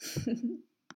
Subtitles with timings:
[0.00, 0.73] 呵呵。